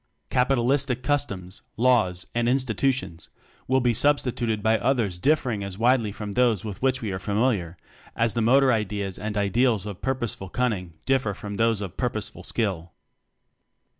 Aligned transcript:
Capi 0.31 0.55
talistic 0.55 1.03
customs, 1.03 1.61
laws, 1.77 2.25
and 2.33 2.49
institutions 2.49 3.29
will 3.67 3.81
be 3.81 3.93
substituted 3.93 4.63
by 4.63 4.79
others 4.79 5.19
differing 5.19 5.63
as 5.63 5.77
widely 5.77 6.11
from 6.11 6.31
those 6.31 6.65
with 6.65 6.81
which 6.81 7.03
we 7.03 7.11
are 7.11 7.19
familiar 7.19 7.77
as 8.15 8.33
the 8.33 8.41
motor 8.41 8.71
ideas 8.73 9.19
and 9.19 9.37
ideals 9.37 9.85
of 9.85 10.01
purposeful 10.01 10.49
cunning 10.49 10.93
differ 11.05 11.35
from 11.35 11.57
those 11.57 11.81
of 11.81 11.97
purposeful 11.97 12.43
skill. 12.43 12.93